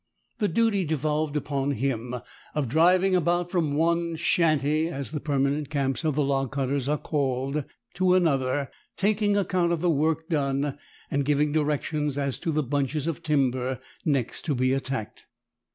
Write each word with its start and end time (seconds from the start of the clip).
The 0.39 0.47
duty 0.47 0.83
devolved 0.83 1.37
upon 1.37 1.73
him 1.73 2.15
of 2.55 2.67
driving 2.67 3.15
about 3.15 3.51
from 3.51 3.75
one 3.75 4.15
"shanty" 4.15 4.87
(as 4.89 5.11
the 5.11 5.19
permanent 5.19 5.69
camps 5.69 6.03
of 6.03 6.15
the 6.15 6.23
log 6.23 6.51
cutters 6.51 6.89
are 6.89 6.97
called) 6.97 7.63
to 7.93 8.15
another, 8.15 8.71
taking 8.97 9.37
account 9.37 9.71
of 9.71 9.81
the 9.81 9.91
work 9.91 10.27
done, 10.27 10.79
and 11.11 11.23
giving 11.23 11.51
directions 11.51 12.17
as 12.17 12.39
to 12.39 12.51
the 12.51 12.63
bunches 12.63 13.05
of 13.05 13.21
timber 13.21 13.79
next 14.03 14.41
to 14.45 14.55
be 14.55 14.73
attacked. 14.73 15.27